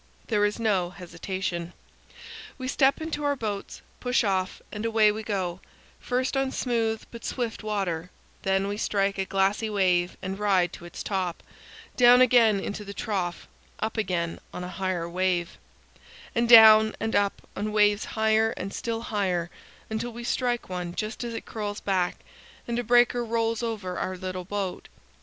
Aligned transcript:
There 0.29 0.45
is 0.45 0.59
no 0.59 0.89
hesitation. 0.89 1.73
We 2.57 2.67
step 2.67 3.01
into 3.01 3.23
our 3.23 3.35
boats, 3.35 3.83
push 3.99 4.23
off, 4.23 4.59
and 4.71 4.83
away 4.83 5.11
we 5.11 5.21
go, 5.21 5.59
first 5.99 6.35
on 6.35 6.49
smooth 6.51 7.03
but 7.11 7.23
swift 7.23 7.61
water, 7.61 8.09
then 8.41 8.67
we 8.67 8.77
strike 8.77 9.19
a 9.19 9.25
glassy 9.25 9.69
wave 9.69 10.17
and 10.19 10.39
ride 10.39 10.73
to 10.73 10.85
its 10.85 11.03
top, 11.03 11.43
down 11.97 12.19
again 12.19 12.59
into 12.59 12.83
the 12.83 12.95
trough, 12.95 13.47
up 13.79 13.95
again 13.95 14.39
on 14.51 14.63
a 14.63 14.69
higher 14.69 15.07
wave, 15.07 15.59
and 16.33 16.49
down 16.49 16.95
and 16.99 17.15
up 17.15 17.47
on 17.55 17.71
waves 17.71 18.05
higher 18.17 18.55
and 18.57 18.73
still 18.73 19.01
higher 19.01 19.51
until 19.87 20.09
we 20.11 20.23
strike 20.23 20.67
one 20.67 20.95
just 20.95 21.23
as 21.23 21.35
it 21.35 21.45
curls 21.45 21.79
back, 21.79 22.17
and 22.67 22.79
a 22.79 22.83
breaker 22.83 23.23
rolls 23.23 23.61
over 23.61 23.99
our 23.99 24.17
little 24.17 24.45
boat. 24.45 24.87